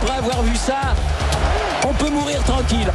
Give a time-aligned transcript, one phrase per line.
[0.00, 0.94] après avoir vu ça,
[1.84, 2.92] on peut mourir tranquille.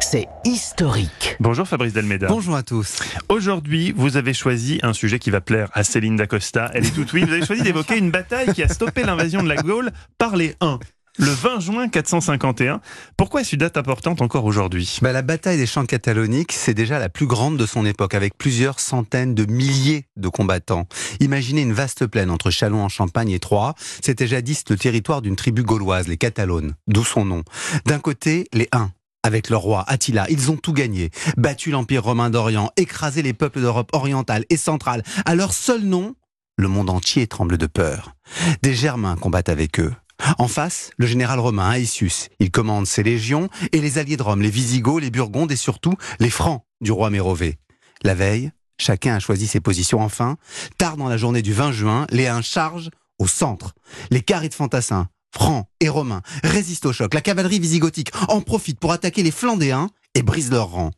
[0.00, 1.36] C'est historique.
[1.40, 2.26] Bonjour Fabrice Delmeda.
[2.26, 3.00] Bonjour à tous.
[3.28, 6.70] Aujourd'hui, vous avez choisi un sujet qui va plaire à Céline Dacosta.
[6.74, 7.24] Elle est toute oui.
[7.24, 10.56] Vous avez choisi d'évoquer une bataille qui a stoppé l'invasion de la Gaule par les
[10.60, 10.80] Huns.
[11.16, 12.80] Le 20 juin 451.
[13.16, 14.98] Pourquoi est-ce une date importante encore aujourd'hui?
[15.00, 18.36] Bah, La bataille des champs cataloniques, c'est déjà la plus grande de son époque, avec
[18.36, 20.88] plusieurs centaines de milliers de combattants.
[21.20, 23.76] Imaginez une vaste plaine entre Châlons en Champagne et Troyes.
[24.02, 27.44] C'était jadis le territoire d'une tribu gauloise, les Catalones, d'où son nom.
[27.86, 28.90] D'un côté, les Huns,
[29.22, 33.60] avec leur roi Attila, ils ont tout gagné, battu l'Empire romain d'Orient, écrasé les peuples
[33.60, 35.04] d'Europe orientale et centrale.
[35.26, 36.16] À leur seul nom,
[36.56, 38.16] le monde entier tremble de peur.
[38.62, 39.92] Des Germains combattent avec eux.
[40.38, 42.28] En face, le général romain Aetius.
[42.40, 45.94] Il commande ses légions et les alliés de Rome, les Visigoths, les Burgondes et surtout
[46.20, 47.58] les Francs du roi Mérové.
[48.02, 50.36] La veille, chacun a choisi ses positions enfin.
[50.78, 53.74] Tard dans la journée du 20 juin, les Huns chargent au centre.
[54.10, 57.14] Les carrés de fantassins, francs et romains résistent au choc.
[57.14, 60.92] La cavalerie visigothique en profite pour attaquer les Flandéens et brise leurs rangs.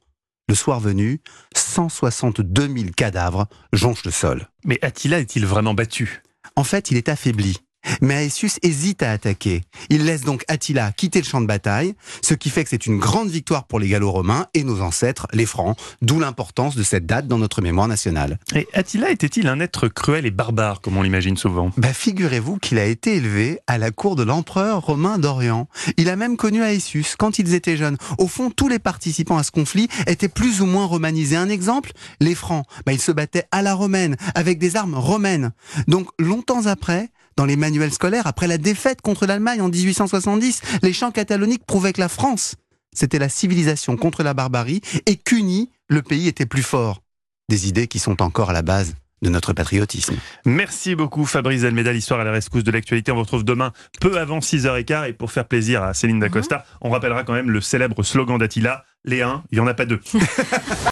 [0.49, 1.21] Le soir venu,
[1.57, 4.49] 162 000 cadavres jonchent le sol.
[4.65, 6.23] Mais Attila est-il vraiment battu?
[6.55, 7.59] En fait, il est affaibli.
[8.01, 9.63] Mais Aesius hésite à attaquer.
[9.91, 12.99] Il laisse donc Attila quitter le champ de bataille, ce qui fait que c'est une
[12.99, 17.27] grande victoire pour les Gallo-Romains et nos ancêtres, les Francs, d'où l'importance de cette date
[17.27, 18.39] dans notre mémoire nationale.
[18.55, 21.71] Et Attila était-il un être cruel et barbare, comme on l'imagine souvent?
[21.77, 25.69] Bah, Figurez-vous qu'il a été élevé à la cour de l'empereur romain d'Orient.
[25.97, 27.97] Il a même connu Aesius quand ils étaient jeunes.
[28.19, 31.37] Au fond, tous les participants à ce conflit étaient plus ou moins romanisés.
[31.37, 35.53] Un exemple, les Francs, bah, ils se battaient à la romaine, avec des armes romaines.
[35.89, 40.93] Donc, longtemps après, dans les manuels scolaires, après la défaite contre l'Allemagne en 1870, les
[40.93, 42.57] chants cataloniques prouvaient que la France,
[42.93, 47.03] c'était la civilisation contre la barbarie et qu'uni, le pays était plus fort.
[47.49, 50.17] Des idées qui sont encore à la base de notre patriotisme.
[50.45, 53.13] Merci beaucoup Fabrice Almeida, l'histoire à la rescousse de l'actualité.
[53.13, 56.91] On vous retrouve demain peu avant 6h15 et pour faire plaisir à Céline Dacosta, on
[56.91, 60.01] rappellera quand même le célèbre slogan d'Attila, les uns, il n'y en a pas deux.